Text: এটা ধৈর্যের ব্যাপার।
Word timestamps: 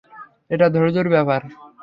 এটা 0.51 0.67
ধৈর্যের 0.69 1.07
ব্যাপার। 1.09 1.41